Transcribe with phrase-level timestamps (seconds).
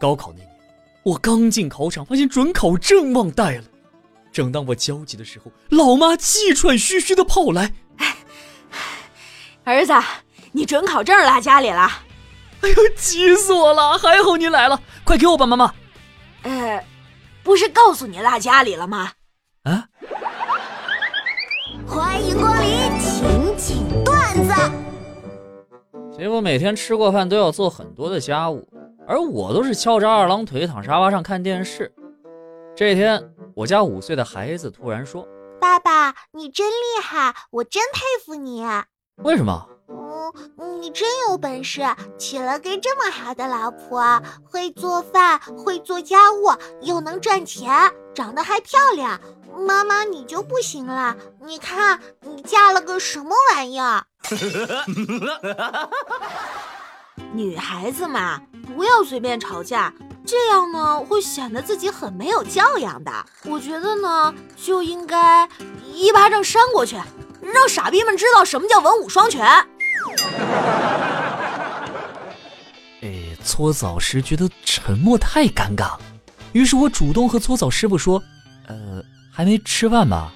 [0.00, 0.48] 高考那年，
[1.02, 3.64] 我刚进考场，发现准考证忘带了。
[4.32, 7.74] 正当我焦急的时候，老妈气喘吁吁的跑来
[9.62, 9.92] ：“儿子，
[10.52, 11.86] 你准考证落家里了。”
[12.62, 13.98] 哎呦，急死我了！
[13.98, 15.74] 还好你来了，快给我吧，妈妈。
[16.44, 16.82] 呃，
[17.42, 19.12] 不是告诉你落家里了吗？
[19.64, 19.84] 啊！
[21.86, 24.54] 欢迎光临情景段子。
[26.16, 28.68] 媳妇每天吃过饭都要做很多的家务，
[29.10, 31.92] 而我都是翘着二郎腿躺沙发上看电视。
[32.76, 33.20] 这天，
[33.56, 35.26] 我家五岁的孩子突然说
[35.60, 38.64] ：“爸爸，你真厉害，我真佩服你。”
[39.24, 39.66] 为什么？
[39.88, 40.32] 嗯，
[40.80, 41.82] 你真有本事，
[42.18, 49.20] 娶了个这么好的老婆，会做饭，会做家务，又能赚钱，长得还漂亮。
[49.66, 51.16] 妈妈，你就不行了？
[51.44, 54.04] 你看你嫁了个什么玩意儿？
[57.34, 58.40] 女孩子嘛，
[58.74, 59.92] 不要随便吵架，
[60.24, 63.10] 这样呢会显得自己很没有教养的。
[63.44, 65.48] 我觉得呢，就应该
[65.92, 66.96] 一巴掌扇过去，
[67.42, 69.44] 让傻逼们知道什么叫文武双全。
[73.02, 75.96] 哎，搓澡时觉得沉默太尴尬，
[76.52, 78.22] 于是我主动和搓澡师傅说
[78.68, 80.32] ：“呃，还没吃饭吧？”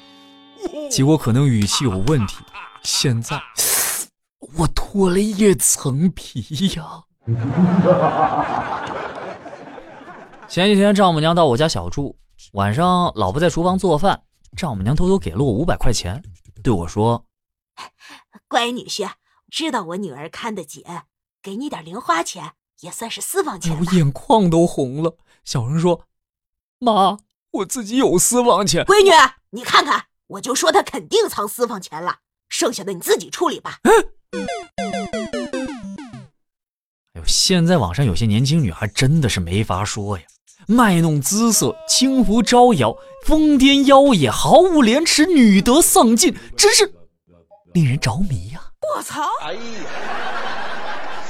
[0.90, 2.38] 结果可能语气有问题，
[2.82, 3.40] 现在
[4.56, 6.40] 我脱了一层皮
[6.74, 7.04] 呀。
[10.46, 12.16] 前几天丈母娘到我家小住，
[12.52, 14.24] 晚上老婆在厨房做饭，
[14.56, 16.22] 丈母娘偷偷给了我五百块钱，
[16.62, 17.24] 对我说
[18.46, 19.10] ：“乖女婿。”
[19.50, 20.82] 知道我女儿看得紧，
[21.40, 23.78] 给你点零花钱也算是私房钱。
[23.78, 25.16] 我眼眶都红了。
[25.44, 26.06] 小声说
[26.80, 27.18] ：“妈，
[27.52, 29.10] 我自己有私房钱。”闺女，
[29.50, 33.78] 你看看，我就说他肯定藏私房钱了，剩下的你自己处理吧。
[37.26, 40.24] 现在网上有些年轻女孩真的是没法说呀，
[40.66, 46.92] 卖弄姿色，轻浮招摇，疯癫妖冶，毫无廉耻，女德丧尽，真是
[47.72, 48.60] 令人着迷呀。
[48.96, 49.22] 我操！
[49.42, 49.60] 哎呀，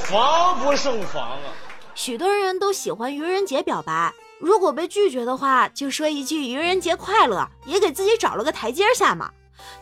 [0.05, 1.53] 防不胜防啊！
[1.95, 9.31] 许多人都喜欢愚人节表白，如果被拒绝的话，就说一句愚人节快乐，也给自己找了个台阶下嘛。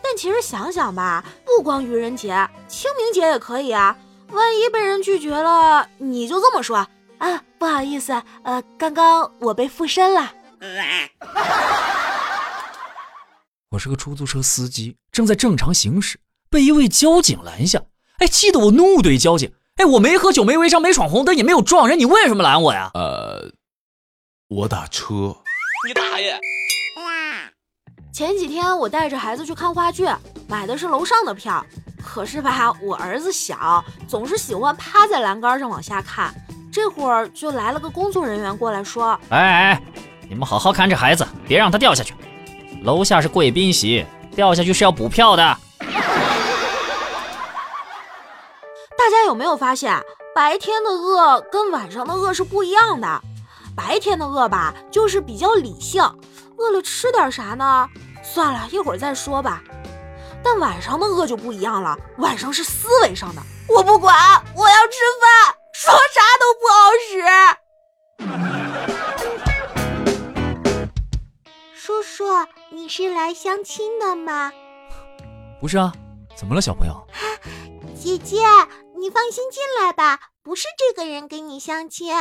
[0.01, 3.97] 但其实想想吧，不光愚人节，清明节也可以啊。
[4.33, 6.87] 万一被人拒绝了，你就这么说
[7.19, 10.33] 啊，不好意思，呃，刚刚我被附身了。
[13.69, 16.19] 我是个出租车司机，正在正常行驶。
[16.49, 17.81] 被一位交警拦下，
[18.19, 22.91] 哎，气得我怒怼交警，哎，我没喝酒，没违章，没闯红灯，也没有撞人，你为什么拦我呀？
[22.93, 23.51] 呃，
[24.49, 25.35] 我打车。
[25.87, 26.39] 你大爷！
[28.13, 30.07] 前几天我带着孩子去看话剧，
[30.47, 31.65] 买的是楼上的票，
[32.05, 36.33] 可是吧，我儿子小，总是喜欢趴在栏杆上往下看。
[36.71, 39.81] 这会儿就来了个工作人员过来说：“哎哎，
[40.27, 42.13] 你们好好看着孩子，别让他掉下去。
[42.83, 44.05] 楼下是贵宾席，
[44.35, 45.43] 掉下去是要补票的。
[48.97, 49.99] ”大家有没有发现，
[50.35, 53.21] 白天的饿跟晚上的饿是不一样的？
[53.75, 56.03] 白天的饿吧，就是比较理性，
[56.57, 57.87] 饿了吃点啥呢？
[58.23, 59.61] 算了一会儿再说吧。
[60.43, 63.41] 但晚上的饿就不一样了，晚上是思维上的。
[63.69, 64.15] 我不管，
[64.55, 67.23] 我要吃饭，说啥都不好使。
[71.73, 72.25] 叔叔，
[72.69, 74.51] 你是来相亲的吗？
[75.61, 75.93] 不是啊，
[76.35, 77.07] 怎么了，小朋友？
[77.99, 78.37] 姐姐。
[78.95, 82.15] 你放心进来吧，不是这个人跟你相亲。